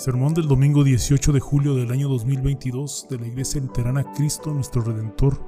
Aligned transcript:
Sermón 0.00 0.32
del 0.32 0.48
domingo 0.48 0.82
18 0.82 1.30
de 1.30 1.40
julio 1.40 1.74
del 1.74 1.92
año 1.92 2.08
2022 2.08 3.08
de 3.10 3.18
la 3.18 3.26
Iglesia 3.26 3.60
Luterana 3.60 4.02
Cristo 4.14 4.50
Nuestro 4.50 4.80
Redentor 4.80 5.38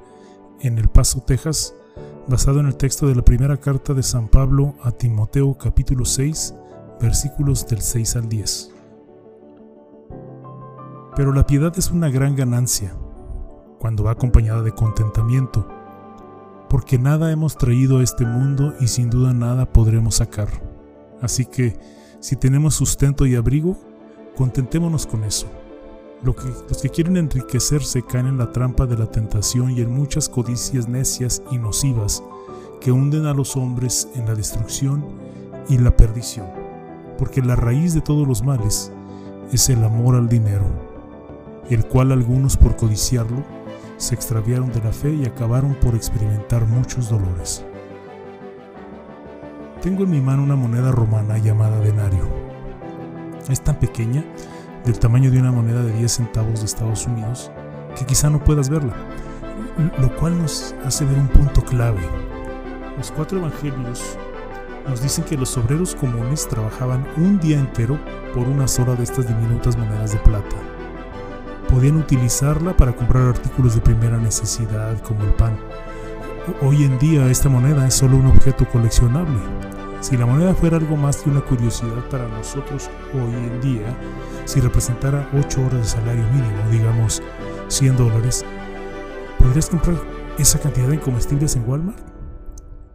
en 0.59 0.77
El 0.77 0.89
Paso, 0.89 1.21
Texas, 1.21 1.73
basado 2.27 2.59
en 2.59 2.67
el 2.67 2.75
texto 2.75 3.07
de 3.07 3.15
la 3.15 3.25
primera 3.25 3.57
carta 3.57 3.95
de 3.95 4.03
San 4.03 4.27
Pablo 4.27 4.75
a 4.83 4.91
Timoteo 4.91 5.57
capítulo 5.57 6.05
6, 6.05 6.53
versículos 7.01 7.67
del 7.67 7.81
6 7.81 8.15
al 8.15 8.29
10. 8.29 8.71
Pero 11.15 11.33
la 11.33 11.47
piedad 11.47 11.73
es 11.75 11.89
una 11.89 12.11
gran 12.11 12.35
ganancia 12.35 12.95
cuando 13.79 14.03
va 14.03 14.11
acompañada 14.11 14.61
de 14.61 14.71
contentamiento, 14.71 15.67
porque 16.69 16.99
nada 16.99 17.31
hemos 17.31 17.57
traído 17.57 17.97
a 17.97 18.03
este 18.03 18.23
mundo 18.23 18.75
y 18.79 18.85
sin 18.85 19.09
duda 19.09 19.33
nada 19.33 19.73
podremos 19.73 20.17
sacar. 20.17 20.49
Así 21.23 21.43
que, 21.43 21.75
si 22.19 22.35
tenemos 22.35 22.75
sustento 22.75 23.25
y 23.25 23.33
abrigo, 23.33 23.92
Contentémonos 24.35 25.05
con 25.05 25.23
eso. 25.23 25.45
los 26.23 26.81
que 26.81 26.89
quieren 26.89 27.17
enriquecerse 27.17 28.01
caen 28.01 28.27
en 28.27 28.37
la 28.39 28.51
trampa 28.51 28.87
de 28.87 28.97
la 28.97 29.11
tentación 29.11 29.69
y 29.71 29.81
en 29.81 29.93
muchas 29.93 30.27
codicias 30.27 30.87
necias 30.87 31.43
y 31.51 31.57
nocivas 31.57 32.23
que 32.81 32.91
hunden 32.91 33.27
a 33.27 33.33
los 33.33 33.55
hombres 33.55 34.07
en 34.15 34.25
la 34.25 34.33
destrucción 34.33 35.05
y 35.69 35.77
la 35.77 35.95
perdición, 35.95 36.47
porque 37.17 37.41
la 37.41 37.55
raíz 37.55 37.93
de 37.93 38.01
todos 38.01 38.27
los 38.27 38.43
males 38.43 38.91
es 39.51 39.69
el 39.69 39.83
amor 39.83 40.15
al 40.15 40.29
dinero, 40.29 40.65
el 41.69 41.85
cual 41.85 42.11
algunos 42.11 42.57
por 42.57 42.75
codiciarlo 42.75 43.43
se 43.97 44.15
extraviaron 44.15 44.71
de 44.71 44.81
la 44.81 44.93
fe 44.93 45.13
y 45.13 45.25
acabaron 45.25 45.75
por 45.75 45.93
experimentar 45.93 46.65
muchos 46.65 47.09
dolores. 47.09 47.63
Tengo 49.81 50.05
en 50.05 50.09
mi 50.09 50.21
mano 50.21 50.41
una 50.41 50.55
moneda 50.55 50.91
romana 50.91 51.37
llamada 51.37 51.79
denario 51.79 52.52
es 53.49 53.61
tan 53.61 53.75
pequeña, 53.79 54.23
del 54.85 54.99
tamaño 54.99 55.31
de 55.31 55.39
una 55.39 55.51
moneda 55.51 55.81
de 55.83 55.93
10 55.93 56.11
centavos 56.11 56.59
de 56.59 56.65
Estados 56.65 57.05
Unidos, 57.07 57.51
que 57.97 58.05
quizá 58.05 58.29
no 58.29 58.43
puedas 58.43 58.69
verla, 58.69 58.93
lo 59.99 60.15
cual 60.15 60.37
nos 60.37 60.75
hace 60.85 61.05
ver 61.05 61.17
un 61.17 61.27
punto 61.27 61.63
clave. 61.63 62.01
Los 62.97 63.11
cuatro 63.11 63.39
evangelios 63.39 64.17
nos 64.87 65.01
dicen 65.01 65.23
que 65.23 65.37
los 65.37 65.57
obreros 65.57 65.95
comunes 65.95 66.47
trabajaban 66.47 67.07
un 67.17 67.39
día 67.39 67.59
entero 67.59 67.97
por 68.33 68.47
una 68.47 68.67
sola 68.67 68.95
de 68.95 69.03
estas 69.03 69.27
diminutas 69.27 69.77
monedas 69.77 70.11
de 70.11 70.19
plata. 70.19 70.55
Podían 71.69 71.97
utilizarla 71.97 72.75
para 72.75 72.93
comprar 72.93 73.27
artículos 73.27 73.75
de 73.75 73.81
primera 73.81 74.17
necesidad 74.17 74.99
como 75.01 75.23
el 75.23 75.33
pan. 75.33 75.57
Hoy 76.61 76.83
en 76.83 76.99
día 76.99 77.29
esta 77.29 77.47
moneda 77.47 77.87
es 77.87 77.93
solo 77.93 78.17
un 78.17 78.27
objeto 78.27 78.67
coleccionable, 78.69 79.39
si 80.03 80.17
la 80.17 80.25
moneda 80.25 80.53
fuera 80.53 80.75
algo 80.75 80.97
más 80.97 81.21
que 81.21 81.29
una 81.29 81.39
curiosidad 81.39 82.09
para 82.09 82.27
nosotros 82.27 82.89
hoy 83.13 83.33
en 83.33 83.61
día, 83.61 83.97
si 84.43 84.59
representara 84.59 85.29
8 85.33 85.65
horas 85.65 85.79
de 85.79 85.85
salario 85.85 86.25
mínimo, 86.29 86.69
digamos 86.69 87.23
100 87.69 87.95
dólares, 87.95 88.43
¿podrías 89.39 89.69
comprar 89.69 89.95
esa 90.37 90.59
cantidad 90.59 90.89
de 90.89 90.99
comestibles 90.99 91.55
en 91.55 91.69
Walmart? 91.69 92.05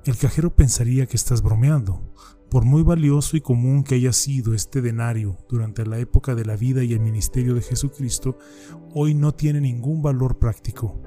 El 0.04 0.18
cajero 0.18 0.54
pensaría 0.54 1.06
que 1.06 1.16
estás 1.16 1.40
bromeando. 1.40 2.12
Por 2.50 2.66
muy 2.66 2.82
valioso 2.82 3.38
y 3.38 3.40
común 3.40 3.84
que 3.84 3.94
haya 3.94 4.12
sido 4.12 4.52
este 4.52 4.82
denario 4.82 5.38
durante 5.48 5.86
la 5.86 5.98
época 5.98 6.34
de 6.34 6.44
la 6.44 6.56
vida 6.56 6.84
y 6.84 6.92
el 6.92 7.00
ministerio 7.00 7.54
de 7.54 7.62
Jesucristo, 7.62 8.36
hoy 8.94 9.14
no 9.14 9.32
tiene 9.32 9.62
ningún 9.62 10.02
valor 10.02 10.38
práctico. 10.38 11.00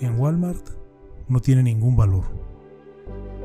En 0.00 0.18
Walmart 0.18 0.68
no 1.28 1.38
tiene 1.38 1.62
ningún 1.62 1.94
valor. 1.94 2.47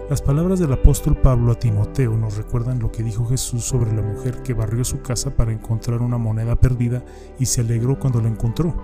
Las 0.09 0.21
palabras 0.21 0.59
del 0.59 0.73
apóstol 0.73 1.15
Pablo 1.15 1.53
a 1.53 1.55
Timoteo 1.55 2.17
nos 2.17 2.35
recuerdan 2.35 2.79
lo 2.79 2.91
que 2.91 3.03
dijo 3.03 3.25
Jesús 3.25 3.63
sobre 3.63 3.93
la 3.93 4.01
mujer 4.01 4.43
que 4.43 4.53
barrió 4.53 4.83
su 4.83 5.01
casa 5.01 5.31
para 5.31 5.53
encontrar 5.53 6.01
una 6.01 6.17
moneda 6.17 6.57
perdida 6.57 7.05
y 7.39 7.45
se 7.45 7.61
alegró 7.61 7.97
cuando 7.97 8.19
la 8.19 8.27
encontró. 8.27 8.75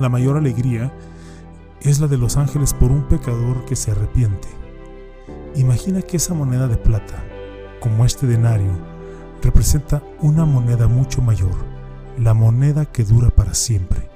La 0.00 0.08
mayor 0.08 0.36
alegría 0.36 0.92
es 1.80 2.00
la 2.00 2.08
de 2.08 2.18
los 2.18 2.36
ángeles 2.36 2.74
por 2.74 2.90
un 2.90 3.06
pecador 3.06 3.64
que 3.66 3.76
se 3.76 3.92
arrepiente. 3.92 4.48
Imagina 5.54 6.02
que 6.02 6.16
esa 6.16 6.34
moneda 6.34 6.66
de 6.66 6.76
plata, 6.76 7.22
como 7.78 8.04
este 8.04 8.26
denario, 8.26 8.72
representa 9.42 10.02
una 10.20 10.44
moneda 10.44 10.88
mucho 10.88 11.22
mayor, 11.22 11.54
la 12.18 12.34
moneda 12.34 12.84
que 12.84 13.04
dura 13.04 13.30
para 13.30 13.54
siempre. 13.54 14.08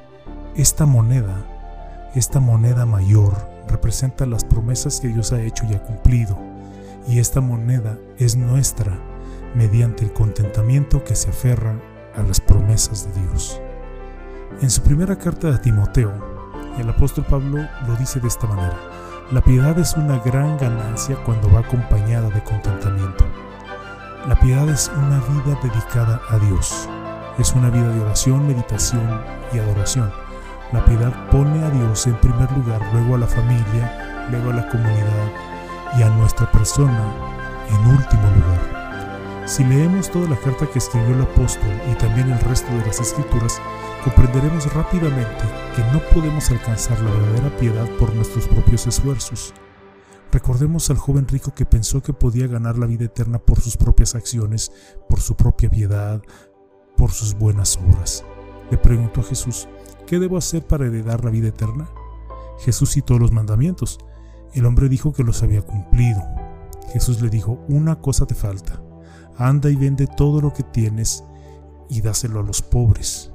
Esta 0.57 0.87
moneda, 0.87 2.11
esta 2.17 2.41
moneda 2.41 2.85
mayor, 2.85 3.56
representa 3.69 4.27
las 4.27 4.45
promesas 4.45 5.01
que 5.01 5.09
Dios 5.09 5.33
ha 5.33 5.41
hecho 5.41 5.65
y 5.67 5.75
ha 5.75 5.83
cumplido, 5.83 6.39
y 7.09 7.19
esta 7.19 7.41
moneda 7.41 7.99
es 8.19 8.37
nuestra 8.37 8.99
mediante 9.55 10.05
el 10.05 10.13
contentamiento 10.13 11.05
que 11.05 11.15
se 11.15 11.31
aferra 11.31 11.81
a 12.15 12.23
las 12.23 12.41
promesas 12.41 13.07
de 13.15 13.23
Dios. 13.23 13.61
En 14.61 14.71
su 14.71 14.83
primera 14.83 15.17
carta 15.17 15.55
a 15.55 15.61
Timoteo, 15.61 16.13
el 16.79 16.89
apóstol 16.89 17.25
Pablo 17.29 17.67
lo 17.87 17.97
dice 17.97 18.21
de 18.21 18.29
esta 18.29 18.47
manera, 18.47 18.79
la 19.33 19.43
piedad 19.43 19.79
es 19.79 19.95
una 19.95 20.19
gran 20.19 20.57
ganancia 20.59 21.17
cuando 21.25 21.51
va 21.51 21.61
acompañada 21.61 22.31
de 22.31 22.43
contentamiento. 22.45 23.25
La 24.29 24.39
piedad 24.39 24.69
es 24.69 24.91
una 24.97 25.21
vida 25.21 25.59
dedicada 25.63 26.21
a 26.31 26.39
Dios, 26.39 26.89
es 27.39 27.53
una 27.55 27.71
vida 27.71 27.89
de 27.93 28.01
oración, 28.01 28.47
meditación 28.47 29.21
y 29.53 29.59
adoración 29.59 30.26
la 30.73 30.85
piedad 30.85 31.31
pone 31.31 31.65
a 31.65 31.71
Dios 31.71 32.07
en 32.07 32.17
primer 32.21 32.51
lugar, 32.53 32.81
luego 32.93 33.15
a 33.15 33.19
la 33.19 33.27
familia, 33.27 34.27
luego 34.31 34.51
a 34.51 34.55
la 34.55 34.69
comunidad 34.69 35.33
y 35.97 36.03
a 36.03 36.11
nuestra 36.11 36.51
persona 36.51 37.05
en 37.69 37.87
último 37.87 38.23
lugar. 38.23 39.45
Si 39.47 39.63
leemos 39.63 40.11
toda 40.11 40.29
la 40.29 40.37
carta 40.37 40.67
que 40.67 40.81
escribió 40.81 41.15
el 41.15 41.23
apóstol 41.23 41.71
y 41.91 41.95
también 41.95 42.31
el 42.31 42.41
resto 42.41 42.73
de 42.73 42.85
las 42.85 42.99
escrituras, 42.99 43.61
comprenderemos 44.03 44.73
rápidamente 44.75 45.45
que 45.77 45.85
no 45.93 46.01
podemos 46.13 46.51
alcanzar 46.51 46.99
la 47.01 47.13
verdadera 47.13 47.57
piedad 47.57 47.89
por 47.99 48.13
nuestros 48.13 48.49
propios 48.49 48.89
esfuerzos. 48.89 49.55
Recordemos 50.33 50.91
al 50.91 50.99
joven 50.99 51.29
rico 51.29 51.55
que 51.55 51.65
pensó 51.65 52.03
que 52.03 52.13
podía 52.13 52.49
ganar 52.49 52.77
la 52.77 52.87
vida 52.87 53.05
eterna 53.05 53.39
por 53.39 53.61
sus 53.61 53.77
propias 53.77 54.17
acciones, 54.17 54.73
por 55.09 55.21
su 55.21 55.37
propia 55.37 55.71
piedad, 55.71 56.21
por 56.97 57.13
sus 57.13 57.35
buenas 57.35 57.77
obras. 57.77 58.25
Le 58.71 58.79
preguntó 58.79 59.21
a 59.21 59.25
Jesús, 59.25 59.69
¿qué 60.07 60.19
debo 60.19 60.37
hacer 60.37 60.67
para 60.67 60.87
heredar 60.87 61.25
la 61.25 61.31
vida 61.31 61.49
eterna? 61.49 61.89
Jesús 62.59 62.93
citó 62.93 63.19
los 63.19 63.33
mandamientos. 63.33 63.99
El 64.55 64.67
hombre 64.67 64.89
dijo 64.89 65.13
que 65.13 65.25
los 65.25 65.43
había 65.43 65.63
cumplido. 65.63 66.23
Jesús 66.93 67.21
le 67.21 67.29
dijo, 67.29 67.59
una 67.69 67.97
cosa 67.97 68.27
te 68.27 68.35
falta. 68.35 68.81
Anda 69.37 69.69
y 69.69 69.77
vende 69.77 70.07
todo 70.07 70.41
lo 70.41 70.53
que 70.53 70.63
tienes 70.63 71.25
y 71.91 72.01
dáselo 72.01 72.41
a 72.41 72.43
los 72.43 72.63
pobres. 72.63 73.33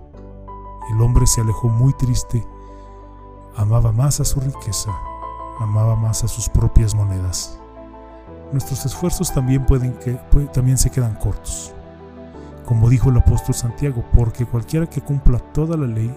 El 0.91 1.01
hombre 1.01 1.27
se 1.27 1.41
alejó 1.41 1.69
muy 1.69 1.93
triste. 1.93 2.43
Amaba 3.55 3.91
más 3.91 4.19
a 4.19 4.25
su 4.25 4.39
riqueza, 4.39 4.91
amaba 5.59 5.95
más 5.95 6.23
a 6.23 6.27
sus 6.27 6.49
propias 6.49 6.95
monedas. 6.95 7.59
Nuestros 8.51 8.85
esfuerzos 8.85 9.33
también, 9.33 9.65
pueden 9.65 9.93
que, 9.93 10.13
también 10.53 10.77
se 10.77 10.89
quedan 10.89 11.15
cortos. 11.15 11.73
Como 12.65 12.89
dijo 12.89 13.09
el 13.09 13.17
apóstol 13.17 13.53
Santiago, 13.53 14.03
porque 14.15 14.45
cualquiera 14.45 14.87
que 14.87 15.01
cumpla 15.01 15.39
toda 15.53 15.77
la 15.77 15.87
ley 15.87 16.13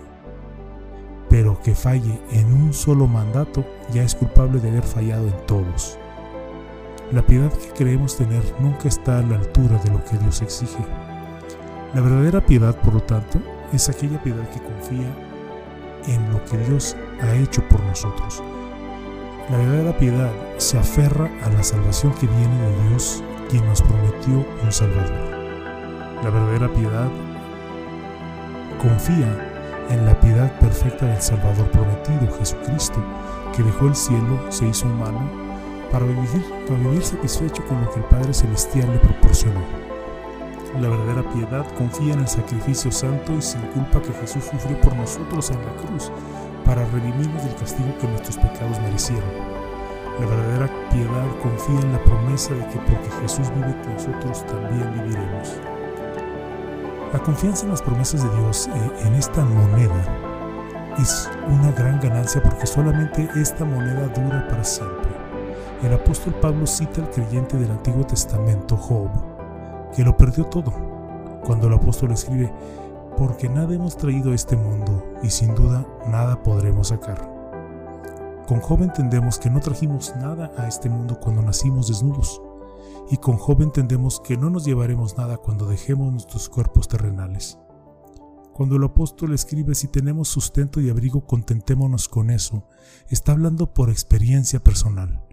pero 1.35 1.61
que 1.61 1.75
falle 1.75 2.21
en 2.31 2.55
un 2.55 2.73
solo 2.73 3.09
mandato 3.09 3.65
ya 3.93 4.05
es 4.05 4.15
culpable 4.15 4.61
de 4.61 4.69
haber 4.69 4.85
fallado 4.85 5.27
en 5.27 5.47
todos. 5.49 5.99
La 7.11 7.27
piedad 7.27 7.53
que 7.53 7.71
creemos 7.71 8.17
tener 8.17 8.45
nunca 8.61 8.87
está 8.87 9.19
a 9.19 9.23
la 9.23 9.39
altura 9.39 9.77
de 9.83 9.91
lo 9.91 10.05
que 10.05 10.17
Dios 10.17 10.43
exige. 10.43 10.85
La 11.93 12.03
verdadera 12.03 12.41
piedad, 12.41 12.81
por 12.83 12.95
lo 12.95 13.01
tanto, 13.01 13.41
es 13.73 13.89
aquella 13.89 14.23
piedad 14.23 14.49
que 14.51 14.63
confía 14.63 15.13
en 16.07 16.33
lo 16.33 16.45
que 16.45 16.57
Dios 16.69 16.97
ha 17.21 17.35
hecho 17.35 17.69
por 17.69 17.83
nosotros. 17.83 18.41
La 19.51 19.57
verdadera 19.57 19.99
piedad 19.99 20.31
se 20.59 20.79
aferra 20.79 21.29
a 21.43 21.51
la 21.51 21.65
salvación 21.65 22.13
que 22.13 22.29
viene 22.29 22.61
de 22.61 22.89
Dios, 22.91 23.25
quien 23.51 23.67
nos 23.67 23.83
prometió 23.83 24.47
un 24.63 24.71
Salvador. 24.71 25.11
La 26.23 26.31
verdadera 26.31 26.73
piedad 26.73 27.11
confía 28.81 29.51
en 29.91 30.07
la 30.07 30.19
piedad 30.21 30.51
perfecta 30.59 31.07
del 31.07 31.21
Salvador 31.21 31.71
prometido, 31.71 32.37
Jesucristo, 32.39 33.03
que 33.55 33.63
dejó 33.63 33.87
el 33.87 33.95
cielo, 33.95 34.41
se 34.51 34.67
hizo 34.67 34.87
humano, 34.87 35.21
para 35.91 36.07
vivir, 36.07 36.45
para 36.67 36.79
vivir 36.81 37.03
satisfecho 37.03 37.65
con 37.67 37.81
lo 37.81 37.91
que 37.91 38.01
el 38.01 38.07
Padre 38.07 38.35
Celestial 38.35 38.91
le 38.93 38.99
proporcionó. 38.99 39.61
La 40.81 40.89
verdadera 40.89 41.23
piedad 41.33 41.67
confía 41.77 42.15
en 42.15 42.21
el 42.21 42.29
sacrificio 42.29 42.91
santo 42.91 43.33
y 43.35 43.43
sin 43.43 43.61
culpa 43.69 44.03
que 44.03 44.13
Jesús 44.13 44.45
sufrió 44.45 44.81
por 44.81 44.97
nosotros 44.97 45.51
en 45.51 45.65
la 45.65 45.77
cruz, 45.77 46.11
para 46.65 46.85
redimirnos 46.87 47.45
del 47.45 47.55
castigo 47.55 47.97
que 48.01 48.09
nuestros 48.09 48.37
pecados 48.39 48.81
merecieron. 48.81 49.31
La 50.19 50.27
verdadera 50.27 50.89
piedad 50.91 51.27
confía 51.43 51.81
en 51.81 51.93
la 51.93 52.03
promesa 52.05 52.55
de 52.55 52.67
que 52.69 52.79
porque 52.79 53.11
Jesús 53.23 53.51
vive, 53.55 53.75
nosotros 53.93 54.47
también 54.47 54.93
viviremos. 54.95 55.74
La 57.15 57.23
confianza 57.23 57.63
en 57.65 57.71
las 57.71 57.81
promesas 57.81 58.25
de 58.25 58.41
Dios 58.41 58.67
eh, 58.67 59.07
en 59.07 59.15
esta 59.15 59.45
moneda 59.45 60.05
es 60.99 61.31
una 61.47 61.71
gran 61.71 62.01
ganancia 62.01 62.43
porque 62.43 62.67
solamente 62.67 63.31
esta 63.37 63.65
moneda 63.65 64.09
dura 64.09 64.45
para 64.49 64.65
siempre. 64.65 65.13
El 65.85 65.95
apóstol 65.95 66.35
Pablo 66.35 66.67
cita 66.67 67.03
al 67.03 67.11
creyente 67.11 67.57
del 67.57 67.71
Antiguo 67.71 68.05
Testamento, 68.05 68.77
Job, 68.77 69.11
que 69.95 70.03
lo 70.03 70.17
perdió 70.17 70.47
todo. 70.47 70.73
Cuando 71.45 71.69
el 71.69 71.75
apóstol 71.75 72.11
escribe, 72.11 72.53
porque 73.17 73.49
nada 73.49 73.73
hemos 73.73 73.97
traído 73.97 74.33
a 74.33 74.35
este 74.35 74.57
mundo 74.57 75.15
y 75.23 75.31
sin 75.31 75.55
duda 75.55 75.87
nada 76.09 76.43
podremos 76.43 76.89
sacar. 76.89 77.31
Con 78.49 78.59
joven 78.59 78.89
entendemos 78.89 79.39
que 79.39 79.51
no 79.51 79.61
trajimos 79.61 80.17
nada 80.17 80.51
a 80.59 80.67
este 80.67 80.89
mundo 80.89 81.21
cuando 81.21 81.43
nacimos 81.43 81.87
desnudos, 81.87 82.43
y 83.11 83.19
con 83.19 83.37
joven 83.37 83.65
entendemos 83.69 84.21
que 84.21 84.37
no 84.37 84.51
nos 84.51 84.65
llevaremos 84.65 85.17
nada 85.17 85.37
cuando 85.37 85.67
dejemos 85.67 86.13
nuestros 86.13 86.49
cuerpos 86.49 86.89
terrenales. 86.89 87.59
Cuando 88.53 88.77
el 88.77 88.85
apóstol 88.85 89.35
escribe 89.35 89.75
si 89.75 89.89
tenemos 89.89 90.29
sustento 90.29 90.81
y 90.81 90.89
abrigo, 90.89 91.27
contentémonos 91.27 92.09
con 92.09 92.31
eso, 92.31 92.69
está 93.09 93.33
hablando 93.33 93.75
por 93.75 93.91
experiencia 93.91 94.63
personal. 94.63 95.25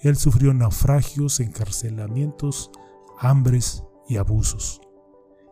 Él 0.00 0.16
sufrió 0.16 0.52
naufragios, 0.52 1.40
encarcelamientos, 1.40 2.70
hambres 3.18 3.82
y 4.08 4.18
abusos. 4.18 4.82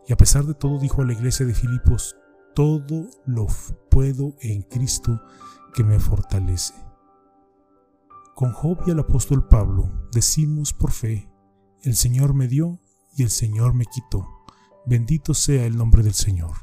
Y 0.07 0.13
a 0.13 0.17
pesar 0.17 0.45
de 0.45 0.53
todo 0.53 0.77
dijo 0.77 1.01
a 1.01 1.05
la 1.05 1.13
iglesia 1.13 1.47
de 1.47 1.55
Filipos, 1.55 2.15
todo 2.53 3.07
lo 3.25 3.47
puedo 3.89 4.35
en 4.39 4.61
Cristo 4.61 5.19
que 5.73 5.83
me 5.83 5.99
fortalece. 5.99 6.75
Con 8.35 8.51
Job 8.53 8.79
y 8.85 8.91
el 8.91 8.99
apóstol 8.99 9.47
Pablo 9.47 9.89
decimos 10.11 10.73
por 10.73 10.91
fe, 10.91 11.29
el 11.85 11.95
Señor 11.95 12.33
me 12.33 12.47
dio 12.47 12.81
y 13.15 13.21
el 13.21 13.29
Señor 13.29 13.75
me 13.75 13.85
quitó. 13.85 14.27
Bendito 14.87 15.35
sea 15.35 15.65
el 15.65 15.77
nombre 15.77 16.01
del 16.01 16.15
Señor. 16.15 16.53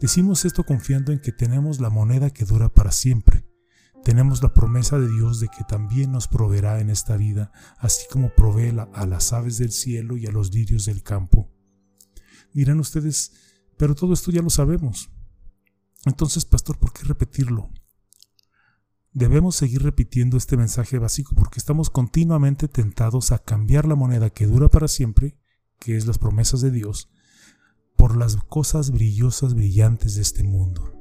Decimos 0.00 0.44
esto 0.44 0.64
confiando 0.64 1.10
en 1.12 1.20
que 1.20 1.32
tenemos 1.32 1.80
la 1.80 1.90
moneda 1.90 2.30
que 2.30 2.44
dura 2.44 2.68
para 2.72 2.92
siempre. 2.92 3.44
Tenemos 4.04 4.40
la 4.40 4.54
promesa 4.54 4.98
de 5.00 5.08
Dios 5.08 5.40
de 5.40 5.48
que 5.48 5.64
también 5.64 6.12
nos 6.12 6.28
proveerá 6.28 6.80
en 6.80 6.90
esta 6.90 7.16
vida, 7.16 7.50
así 7.78 8.04
como 8.10 8.32
provee 8.34 8.72
a 8.94 9.04
las 9.04 9.32
aves 9.32 9.58
del 9.58 9.72
cielo 9.72 10.16
y 10.16 10.26
a 10.26 10.30
los 10.30 10.54
lirios 10.54 10.86
del 10.86 11.02
campo. 11.02 11.50
Dirán 12.54 12.78
ustedes, 12.78 13.32
pero 13.76 13.96
todo 13.96 14.14
esto 14.14 14.30
ya 14.30 14.42
lo 14.42 14.50
sabemos. 14.50 15.10
Entonces, 16.06 16.44
pastor, 16.44 16.78
¿por 16.78 16.92
qué 16.92 17.02
repetirlo? 17.02 17.70
Debemos 19.12 19.56
seguir 19.56 19.82
repitiendo 19.82 20.36
este 20.36 20.56
mensaje 20.56 20.98
básico 20.98 21.34
porque 21.34 21.58
estamos 21.58 21.90
continuamente 21.90 22.68
tentados 22.68 23.32
a 23.32 23.40
cambiar 23.40 23.86
la 23.86 23.96
moneda 23.96 24.30
que 24.30 24.46
dura 24.46 24.68
para 24.68 24.86
siempre, 24.86 25.36
que 25.80 25.96
es 25.96 26.06
las 26.06 26.18
promesas 26.18 26.60
de 26.60 26.70
Dios, 26.70 27.10
por 27.96 28.16
las 28.16 28.36
cosas 28.36 28.92
brillosas, 28.92 29.54
brillantes 29.54 30.14
de 30.14 30.22
este 30.22 30.44
mundo. 30.44 30.94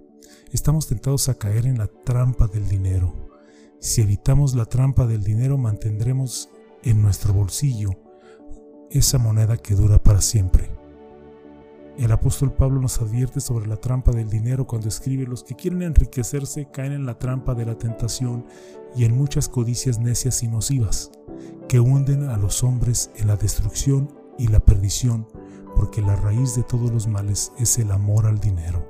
Estamos 0.52 0.88
tentados 0.88 1.30
a 1.30 1.36
caer 1.36 1.68
en 1.68 1.78
la 1.78 1.86
trampa 1.86 2.48
del 2.48 2.68
dinero. 2.68 3.30
Si 3.80 4.02
evitamos 4.02 4.56
la 4.56 4.66
trampa 4.66 5.06
del 5.06 5.24
dinero, 5.24 5.60
mantendremos 5.60 6.50
en 6.82 7.04
nuestro 7.04 7.34
bolsillo 7.34 7.92
esa 8.90 9.20
moneda 9.20 9.58
que 9.58 9.76
dura 9.76 10.02
para 10.02 10.22
siempre. 10.22 10.72
El 12.00 12.14
apóstol 12.14 12.54
Pablo 12.54 12.80
nos 12.80 13.02
advierte 13.02 13.42
sobre 13.42 13.68
la 13.68 13.76
trampa 13.76 14.14
del 14.14 14.30
dinero 14.30 14.66
cuando 14.66 14.88
escribe, 14.88 15.28
los 15.28 15.44
que 15.44 15.56
quieren 15.56 15.82
enriquecerse 15.82 16.70
caen 16.72 16.94
en 16.94 17.06
la 17.06 17.20
trampa 17.20 17.56
de 17.56 17.66
la 17.66 17.78
tentación 17.78 18.46
y 18.96 19.04
en 19.04 19.18
muchas 19.18 19.50
codicias 19.50 20.00
necias 20.00 20.42
y 20.42 20.48
nocivas, 20.48 21.12
que 21.68 21.82
hunden 21.82 22.30
a 22.30 22.38
los 22.38 22.64
hombres 22.64 23.12
en 23.18 23.28
la 23.28 23.36
destrucción 23.36 24.14
y 24.38 24.48
la 24.48 24.62
perdición, 24.62 25.28
porque 25.76 26.02
la 26.02 26.16
raíz 26.16 26.56
de 26.56 26.64
todos 26.64 26.90
los 26.90 27.08
males 27.08 27.52
es 27.60 27.78
el 27.80 27.92
amor 27.92 28.28
al 28.28 28.40
dinero. 28.40 28.88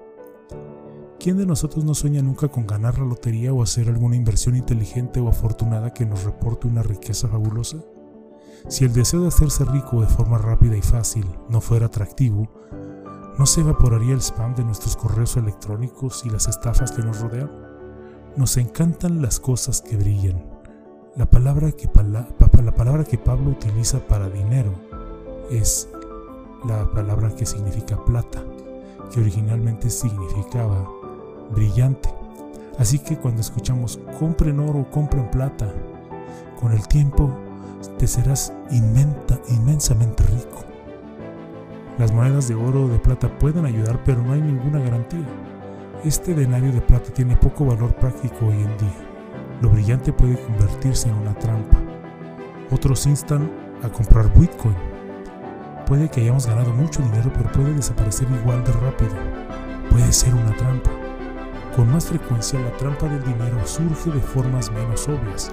¿Quién 1.19 1.37
de 1.37 1.47
nosotros 1.47 1.83
no 1.83 1.95
sueña 1.95 2.21
nunca 2.21 2.49
con 2.49 2.67
ganar 2.67 2.99
la 2.99 3.05
lotería 3.05 3.51
o 3.53 3.63
hacer 3.63 3.89
alguna 3.89 4.17
inversión 4.17 4.55
inteligente 4.55 5.19
o 5.19 5.29
afortunada 5.29 5.95
que 5.95 6.05
nos 6.05 6.25
reporte 6.25 6.67
una 6.67 6.83
riqueza 6.83 7.27
fabulosa? 7.27 7.83
Si 8.67 8.85
el 8.85 8.93
deseo 8.93 9.21
de 9.21 9.29
hacerse 9.29 9.65
rico 9.65 9.99
de 10.01 10.07
forma 10.07 10.37
rápida 10.37 10.77
y 10.77 10.83
fácil 10.83 11.25
no 11.49 11.59
fuera 11.59 11.87
atractivo, 11.87 12.58
¿no 13.39 13.45
se 13.45 13.61
evaporaría 13.61 14.13
el 14.13 14.19
spam 14.19 14.53
de 14.53 14.65
nuestros 14.65 14.97
correos 14.97 15.37
electrónicos 15.37 16.25
y 16.25 16.29
las 16.29 16.49
estafas 16.49 16.91
que 16.91 17.01
nos 17.01 17.21
rodean? 17.21 17.49
Nos 18.35 18.57
encantan 18.57 19.21
las 19.21 19.39
cosas 19.39 19.81
que 19.81 19.95
brillan. 19.95 20.43
La 21.15 21.25
palabra 21.25 21.71
que, 21.71 21.87
Pablo 23.17 23.51
utiliza 23.51 23.99
para 23.99 24.29
dinero 24.29 24.73
es 25.49 25.87
la 26.67 26.91
palabra 26.91 27.33
que 27.33 27.45
significa 27.45 28.03
plata, 28.03 28.43
que 29.09 29.21
originalmente 29.21 29.89
significaba 29.89 30.85
brillante. 31.51 32.13
Así 32.77 32.99
que 32.99 33.17
cuando 33.17 33.39
escuchamos 33.39 34.01
compren 34.19 34.59
oro, 34.59 34.85
compren 34.91 35.31
plata, 35.31 35.73
con 36.59 36.73
el 36.73 36.85
tiempo 36.89 37.33
te 37.97 38.05
serás 38.05 38.51
inmensamente 38.69 40.23
rico. 40.23 40.68
Las 41.99 42.13
monedas 42.13 42.47
de 42.47 42.55
oro 42.55 42.85
o 42.85 42.87
de 42.87 42.97
plata 42.97 43.27
pueden 43.27 43.65
ayudar, 43.65 44.01
pero 44.05 44.23
no 44.23 44.31
hay 44.31 44.41
ninguna 44.41 44.79
garantía. 44.79 45.27
Este 46.05 46.33
denario 46.33 46.71
de 46.71 46.79
plata 46.79 47.11
tiene 47.13 47.35
poco 47.35 47.65
valor 47.65 47.93
práctico 47.93 48.47
hoy 48.47 48.55
en 48.55 48.77
día. 48.77 48.95
Lo 49.61 49.69
brillante 49.69 50.13
puede 50.13 50.41
convertirse 50.41 51.09
en 51.09 51.15
una 51.15 51.33
trampa. 51.33 51.77
Otros 52.71 53.05
instan 53.05 53.51
a 53.83 53.89
comprar 53.89 54.33
Bitcoin, 54.33 54.75
Puede 55.85 56.07
que 56.07 56.21
hayamos 56.21 56.45
ganado 56.45 56.71
mucho 56.71 57.01
dinero, 57.01 57.31
pero 57.35 57.51
puede 57.51 57.73
desaparecer 57.73 58.27
igual 58.31 58.63
de 58.63 58.71
rápido. 58.73 59.11
Puede 59.89 60.13
ser 60.13 60.33
una 60.35 60.55
trampa. 60.55 60.91
Con 61.75 61.91
más 61.91 62.05
frecuencia, 62.05 62.59
la 62.59 62.71
trampa 62.77 63.07
del 63.07 63.23
dinero 63.23 63.59
surge 63.65 64.11
de 64.11 64.21
formas 64.21 64.71
menos 64.71 65.09
obvias. 65.09 65.51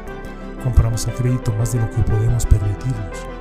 Compramos 0.62 1.08
a 1.08 1.12
crédito 1.12 1.52
más 1.54 1.72
de 1.72 1.80
lo 1.80 1.90
que 1.90 2.02
podemos 2.02 2.44
permitirnos. 2.46 3.35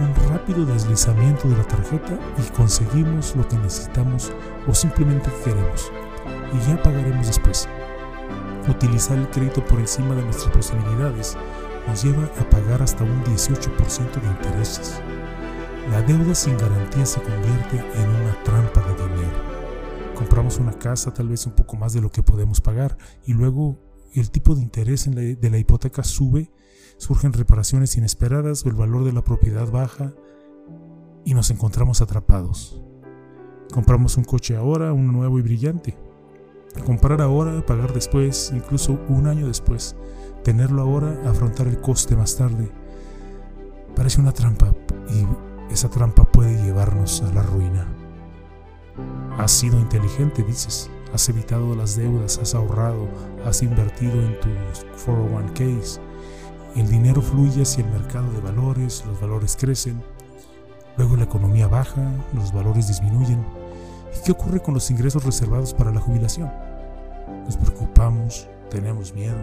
Un 0.00 0.14
rápido 0.28 0.64
deslizamiento 0.64 1.48
de 1.48 1.56
la 1.56 1.64
tarjeta 1.64 2.18
y 2.38 2.56
conseguimos 2.56 3.34
lo 3.34 3.46
que 3.48 3.56
necesitamos 3.56 4.32
o 4.68 4.74
simplemente 4.74 5.28
queremos. 5.44 5.90
Y 6.52 6.68
ya 6.68 6.80
pagaremos 6.82 7.26
después. 7.26 7.68
Utilizar 8.68 9.18
el 9.18 9.28
crédito 9.30 9.64
por 9.64 9.80
encima 9.80 10.14
de 10.14 10.22
nuestras 10.22 10.54
posibilidades 10.54 11.36
nos 11.88 12.04
lleva 12.04 12.24
a 12.24 12.48
pagar 12.50 12.80
hasta 12.82 13.02
un 13.02 13.24
18% 13.24 14.20
de 14.20 14.28
intereses. 14.28 15.00
La 15.90 16.02
deuda 16.02 16.34
sin 16.34 16.56
garantía 16.56 17.04
se 17.04 17.20
convierte 17.20 17.78
en 17.78 18.08
una 18.08 18.42
trampa 18.44 18.80
de 18.82 18.94
dinero. 18.94 19.48
Compramos 20.14 20.58
una 20.58 20.72
casa 20.72 21.12
tal 21.12 21.28
vez 21.28 21.46
un 21.46 21.54
poco 21.54 21.76
más 21.76 21.92
de 21.92 22.02
lo 22.02 22.10
que 22.10 22.22
podemos 22.22 22.60
pagar 22.60 22.96
y 23.26 23.32
luego 23.32 23.78
el 24.14 24.30
tipo 24.30 24.54
de 24.54 24.62
interés 24.62 25.10
de 25.10 25.50
la 25.50 25.58
hipoteca 25.58 26.04
sube, 26.04 26.52
surgen 26.98 27.32
reparaciones 27.32 27.96
inesperadas 27.96 28.64
o 28.64 28.68
el 28.68 28.74
valor 28.74 29.04
de 29.04 29.12
la 29.12 29.22
propiedad 29.22 29.70
baja 29.70 30.12
y 31.24 31.34
nos 31.34 31.50
encontramos 31.50 32.02
atrapados. 32.02 32.82
Compramos 33.72 34.16
un 34.16 34.24
coche 34.24 34.56
ahora, 34.56 34.92
uno 34.92 35.12
nuevo 35.12 35.38
y 35.38 35.42
brillante. 35.42 35.96
Comprar 36.84 37.20
ahora, 37.20 37.64
pagar 37.64 37.92
después, 37.92 38.52
incluso 38.54 38.98
un 39.08 39.26
año 39.26 39.46
después. 39.46 39.96
Tenerlo 40.42 40.82
ahora, 40.82 41.20
afrontar 41.26 41.66
el 41.66 41.80
coste 41.80 42.16
más 42.16 42.36
tarde. 42.36 42.70
Parece 43.94 44.20
una 44.20 44.32
trampa 44.32 44.74
y 45.10 45.72
esa 45.72 45.88
trampa 45.90 46.24
puede 46.24 46.62
llevarnos 46.62 47.22
a 47.22 47.32
la 47.32 47.42
ruina. 47.42 47.86
Has 49.38 49.52
sido 49.52 49.78
inteligente, 49.78 50.42
dices. 50.42 50.90
Has 51.12 51.28
evitado 51.28 51.74
las 51.74 51.96
deudas, 51.96 52.38
has 52.38 52.54
ahorrado, 52.54 53.08
has 53.44 53.62
invertido 53.62 54.20
en 54.20 54.38
tus 54.40 54.86
401ks. 55.06 56.00
El 56.76 56.88
dinero 56.88 57.22
fluye 57.22 57.62
hacia 57.62 57.84
el 57.84 57.90
mercado 57.90 58.30
de 58.32 58.40
valores, 58.40 59.04
los 59.06 59.20
valores 59.20 59.56
crecen. 59.56 60.02
Luego 60.96 61.16
la 61.16 61.24
economía 61.24 61.66
baja, 61.66 62.12
los 62.34 62.52
valores 62.52 62.88
disminuyen. 62.88 63.44
¿Y 64.16 64.24
qué 64.24 64.32
ocurre 64.32 64.60
con 64.60 64.74
los 64.74 64.90
ingresos 64.90 65.24
reservados 65.24 65.72
para 65.72 65.90
la 65.90 66.00
jubilación? 66.00 66.50
Nos 67.44 67.56
preocupamos, 67.56 68.48
tenemos 68.70 69.14
miedo. 69.14 69.38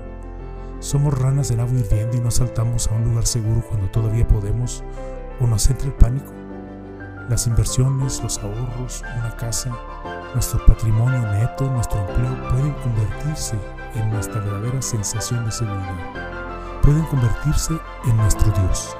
Somos 0.79 1.17
ranas 1.17 1.51
en 1.51 1.59
agua 1.59 1.79
hirviendo 1.79 2.17
y 2.17 2.19
no 2.19 2.29
saltamos 2.29 2.87
a 2.87 2.93
un 2.93 3.05
lugar 3.05 3.25
seguro 3.25 3.63
cuando 3.67 3.89
todavía 3.89 4.27
podemos 4.27 4.83
o 5.39 5.47
nos 5.47 5.69
entra 5.69 5.87
el 5.87 5.93
pánico. 5.93 6.31
Las 7.29 7.47
inversiones, 7.47 8.21
los 8.21 8.37
ahorros, 8.37 9.03
una 9.17 9.35
casa, 9.35 9.75
nuestro 10.33 10.63
patrimonio 10.65 11.21
neto, 11.31 11.69
nuestro 11.71 11.99
empleo 12.07 12.49
pueden 12.49 12.73
convertirse 12.73 13.57
en 13.95 14.11
nuestra 14.11 14.41
verdadera 14.41 14.81
sensación 14.81 15.45
de 15.45 15.51
seguridad. 15.51 16.34
Pueden 16.85 17.05
convertirse 17.05 17.73
en 18.05 18.15
nuestro 18.15 18.51
Dios. 18.51 18.95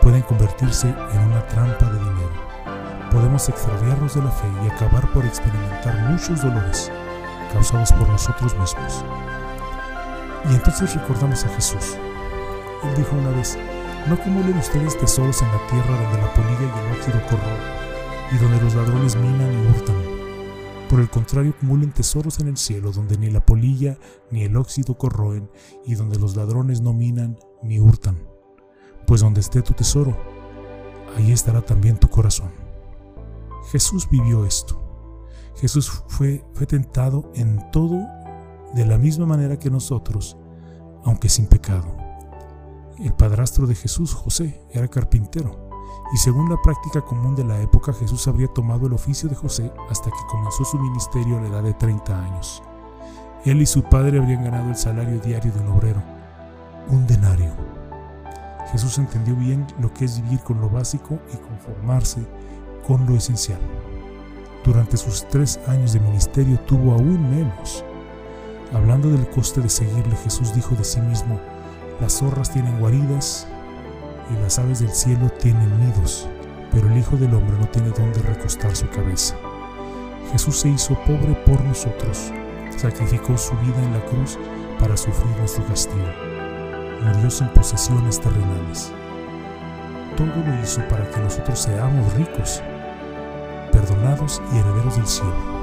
Pueden 0.00 0.22
convertirse 0.22 0.88
en 1.12 1.20
una 1.22 1.44
trampa 1.48 1.86
de 1.86 1.98
dinero. 1.98 3.10
Podemos 3.10 3.48
extraviarnos 3.48 4.14
de 4.14 4.22
la 4.22 4.30
fe 4.30 4.46
y 4.62 4.68
acabar 4.68 5.10
por 5.12 5.26
experimentar 5.26 6.08
muchos 6.08 6.40
dolores 6.40 6.92
causados 7.52 7.90
por 7.94 8.08
nosotros 8.08 8.56
mismos. 8.56 9.04
Y 10.48 10.54
entonces 10.54 10.94
recordamos 10.94 11.44
a 11.44 11.48
Jesús. 11.48 11.96
Él 12.84 12.94
dijo 12.96 13.16
una 13.16 13.30
vez, 13.30 13.58
no 14.06 14.14
acumulen 14.14 14.58
ustedes 14.58 14.96
tesoros 14.96 15.42
en 15.42 15.48
la 15.48 15.66
tierra 15.66 16.00
donde 16.00 16.22
la 16.22 16.32
polilla 16.32 16.60
y 16.60 16.86
el 16.86 16.96
óxido 16.96 17.20
corroen, 17.22 18.30
y 18.30 18.38
donde 18.38 18.60
los 18.60 18.74
ladrones 18.76 19.16
minan 19.16 19.52
y 19.52 19.66
hurtan. 19.66 20.15
Por 20.88 21.00
el 21.00 21.10
contrario, 21.10 21.52
acumulen 21.56 21.92
tesoros 21.92 22.38
en 22.38 22.48
el 22.48 22.56
cielo, 22.56 22.92
donde 22.92 23.18
ni 23.18 23.28
la 23.28 23.44
polilla 23.44 23.98
ni 24.30 24.42
el 24.44 24.56
óxido 24.56 24.96
corroen, 24.96 25.50
y 25.84 25.96
donde 25.96 26.18
los 26.18 26.36
ladrones 26.36 26.80
no 26.80 26.92
minan 26.92 27.38
ni 27.62 27.80
hurtan. 27.80 28.16
Pues 29.06 29.20
donde 29.20 29.40
esté 29.40 29.62
tu 29.62 29.72
tesoro, 29.72 30.16
ahí 31.16 31.32
estará 31.32 31.60
también 31.62 31.98
tu 31.98 32.08
corazón. 32.08 32.50
Jesús 33.72 34.08
vivió 34.10 34.46
esto. 34.46 34.80
Jesús 35.56 36.04
fue, 36.06 36.44
fue 36.52 36.66
tentado 36.66 37.32
en 37.34 37.70
todo 37.72 37.98
de 38.74 38.86
la 38.86 38.98
misma 38.98 39.26
manera 39.26 39.58
que 39.58 39.70
nosotros, 39.70 40.36
aunque 41.04 41.28
sin 41.28 41.46
pecado. 41.46 41.96
El 42.98 43.12
padrastro 43.14 43.66
de 43.66 43.74
Jesús, 43.74 44.14
José, 44.14 44.62
era 44.70 44.88
carpintero, 44.88 45.68
y 46.12 46.16
según 46.18 46.48
la 46.48 46.60
práctica 46.62 47.00
común 47.00 47.34
de 47.34 47.44
la 47.44 47.60
época, 47.60 47.92
Jesús 47.92 48.28
habría 48.28 48.48
tomado 48.48 48.86
el 48.86 48.92
oficio 48.92 49.28
de 49.28 49.34
José 49.34 49.72
hasta 49.90 50.10
que 50.10 50.26
comenzó 50.28 50.64
su 50.64 50.78
ministerio 50.78 51.38
a 51.38 51.42
la 51.42 51.48
edad 51.48 51.62
de 51.62 51.74
30 51.74 52.24
años. 52.24 52.62
Él 53.44 53.60
y 53.60 53.66
su 53.66 53.82
padre 53.82 54.18
habrían 54.18 54.44
ganado 54.44 54.70
el 54.70 54.76
salario 54.76 55.20
diario 55.20 55.52
de 55.52 55.60
un 55.60 55.68
obrero, 55.68 56.02
un 56.88 57.06
denario. 57.06 57.52
Jesús 58.70 58.98
entendió 58.98 59.34
bien 59.34 59.66
lo 59.80 59.92
que 59.92 60.04
es 60.04 60.20
vivir 60.22 60.40
con 60.40 60.60
lo 60.60 60.68
básico 60.68 61.18
y 61.32 61.36
conformarse 61.36 62.26
con 62.86 63.06
lo 63.06 63.14
esencial. 63.14 63.60
Durante 64.64 64.96
sus 64.96 65.26
tres 65.28 65.60
años 65.68 65.92
de 65.92 66.00
ministerio 66.00 66.58
tuvo 66.60 66.92
aún 66.92 67.30
menos. 67.30 67.84
Hablando 68.74 69.10
del 69.10 69.28
coste 69.30 69.60
de 69.60 69.68
seguirle, 69.68 70.16
Jesús 70.24 70.54
dijo 70.54 70.74
de 70.74 70.84
sí 70.84 71.00
mismo, 71.00 71.38
las 72.00 72.14
zorras 72.14 72.52
tienen 72.52 72.78
guaridas 72.80 73.46
y 74.30 74.42
las 74.42 74.58
aves 74.58 74.80
del 74.80 74.90
cielo 74.90 75.28
tienen 75.40 75.78
nidos, 75.78 76.28
pero 76.72 76.88
el 76.88 76.98
Hijo 76.98 77.16
del 77.16 77.34
Hombre 77.34 77.56
no 77.58 77.66
tiene 77.68 77.90
dónde 77.90 78.20
recostar 78.20 78.74
su 78.74 78.88
cabeza. 78.88 79.36
Jesús 80.32 80.60
se 80.60 80.68
hizo 80.68 80.94
pobre 81.04 81.34
por 81.46 81.62
nosotros, 81.64 82.32
sacrificó 82.76 83.36
su 83.38 83.56
vida 83.58 83.82
en 83.82 83.92
la 83.92 84.04
cruz 84.06 84.38
para 84.80 84.96
sufrir 84.96 85.36
nuestro 85.38 85.64
castigo. 85.66 86.06
Murió 87.02 87.30
sin 87.30 87.48
posesiones 87.48 88.20
terrenales. 88.20 88.92
Todo 90.16 90.26
lo 90.26 90.62
hizo 90.62 90.80
para 90.88 91.08
que 91.10 91.20
nosotros 91.20 91.60
seamos 91.60 92.12
ricos, 92.14 92.62
perdonados 93.70 94.42
y 94.52 94.58
herederos 94.58 94.96
del 94.96 95.06
cielo. 95.06 95.56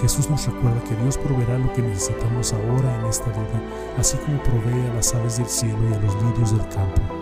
Jesús 0.00 0.28
nos 0.28 0.46
recuerda 0.46 0.82
que 0.88 0.96
Dios 0.96 1.16
proveerá 1.18 1.58
lo 1.58 1.72
que 1.72 1.82
necesitamos 1.82 2.52
ahora 2.52 2.98
en 2.98 3.06
esta 3.06 3.26
vida, 3.30 3.62
así 3.98 4.16
como 4.18 4.42
provee 4.42 4.90
a 4.90 4.94
las 4.94 5.14
aves 5.14 5.36
del 5.36 5.46
cielo 5.46 5.78
y 5.90 5.94
a 5.94 6.00
los 6.00 6.14
lirios 6.22 6.50
del 6.56 6.68
campo. 6.68 7.21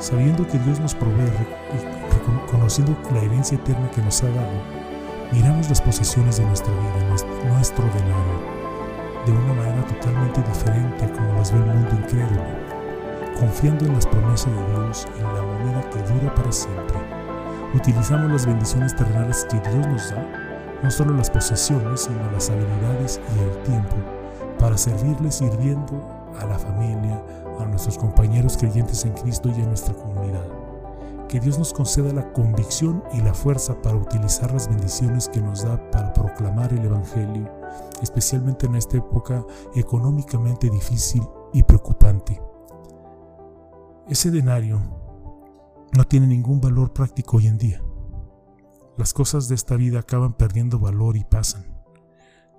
Sabiendo 0.00 0.46
que 0.46 0.58
Dios 0.58 0.80
nos 0.80 0.94
provee 0.94 1.30
y 1.74 2.46
reconociendo 2.46 2.96
la 3.12 3.20
herencia 3.20 3.58
eterna 3.58 3.90
que 3.90 4.00
nos 4.00 4.22
ha 4.22 4.28
dado, 4.28 4.62
miramos 5.30 5.68
las 5.68 5.82
posesiones 5.82 6.38
de 6.38 6.46
nuestra 6.46 6.72
vida, 6.72 7.16
nuestro 7.52 7.84
denario, 7.84 8.40
de 9.26 9.32
una 9.32 9.52
manera 9.52 9.84
totalmente 9.86 10.40
diferente 10.40 11.04
a 11.04 11.12
como 11.12 11.34
las 11.34 11.52
ve 11.52 11.58
el 11.58 11.66
mundo 11.66 11.90
incrédulo, 11.92 12.42
confiando 13.38 13.84
en 13.84 13.92
las 13.92 14.06
promesas 14.06 14.46
de 14.46 14.66
Dios, 14.72 15.06
en 15.18 15.24
la 15.24 15.42
moneda 15.42 15.90
que 15.90 15.98
dura 16.14 16.34
para 16.34 16.50
siempre. 16.50 16.96
Utilizamos 17.74 18.32
las 18.32 18.46
bendiciones 18.46 18.96
terrenales 18.96 19.46
que 19.50 19.60
Dios 19.60 19.86
nos 19.86 20.10
da, 20.12 20.26
no 20.82 20.90
solo 20.90 21.12
las 21.12 21.28
posesiones, 21.28 22.00
sino 22.00 22.32
las 22.32 22.48
habilidades 22.48 23.20
y 23.36 23.38
el 23.38 23.62
tiempo, 23.64 23.96
para 24.58 24.78
servirle 24.78 25.30
sirviendo 25.30 26.19
a 26.38 26.46
la 26.46 26.58
familia, 26.58 27.24
a 27.58 27.64
nuestros 27.66 27.98
compañeros 27.98 28.56
creyentes 28.56 29.04
en 29.04 29.12
Cristo 29.14 29.50
y 29.50 29.62
a 29.62 29.66
nuestra 29.66 29.94
comunidad. 29.94 30.46
Que 31.28 31.40
Dios 31.40 31.58
nos 31.58 31.72
conceda 31.72 32.12
la 32.12 32.32
convicción 32.32 33.04
y 33.12 33.20
la 33.20 33.34
fuerza 33.34 33.80
para 33.82 33.96
utilizar 33.96 34.52
las 34.52 34.68
bendiciones 34.68 35.28
que 35.28 35.40
nos 35.40 35.62
da 35.64 35.90
para 35.90 36.12
proclamar 36.12 36.72
el 36.72 36.84
Evangelio, 36.84 37.48
especialmente 38.02 38.66
en 38.66 38.74
esta 38.74 38.96
época 38.96 39.44
económicamente 39.74 40.68
difícil 40.70 41.22
y 41.52 41.62
preocupante. 41.62 42.40
Ese 44.08 44.30
denario 44.30 44.80
no 45.92 46.04
tiene 46.04 46.26
ningún 46.26 46.60
valor 46.60 46.92
práctico 46.92 47.36
hoy 47.36 47.46
en 47.46 47.58
día. 47.58 47.82
Las 48.96 49.12
cosas 49.12 49.48
de 49.48 49.54
esta 49.54 49.76
vida 49.76 50.00
acaban 50.00 50.34
perdiendo 50.34 50.78
valor 50.78 51.16
y 51.16 51.24
pasan. 51.24 51.79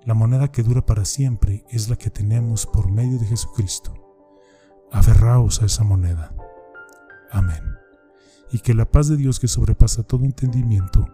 La 0.04 0.14
moneda 0.14 0.50
que 0.50 0.62
dura 0.62 0.84
para 0.84 1.04
siempre 1.04 1.64
es 1.70 1.88
la 1.88 1.96
que 1.96 2.10
tenemos 2.10 2.66
por 2.66 2.90
medio 2.90 3.18
de 3.18 3.26
Jesucristo. 3.26 3.94
Aferraos 4.90 5.62
a 5.62 5.66
esa 5.66 5.84
moneda. 5.84 6.34
Amén 7.30 7.82
y 8.52 8.58
que 8.58 8.74
la 8.74 8.84
paz 8.84 9.08
de 9.08 9.16
Dios 9.16 9.40
que 9.40 9.48
sobrepasa 9.48 10.02
todo 10.02 10.24
entendimiento 10.24 11.08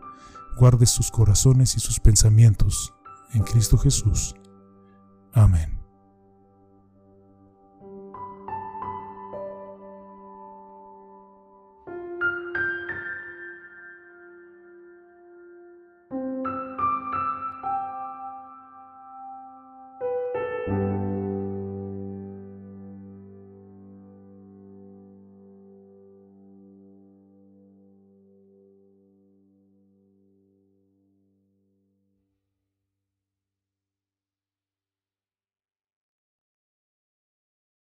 guarde 0.59 0.87
sus 0.87 1.11
corazones 1.11 1.77
y 1.77 1.81
sus 1.81 2.01
pensamientos 2.01 2.93
en 3.33 3.45
Cristo 3.45 3.79
Jesús. 3.79 4.35
Amén. 5.33 5.78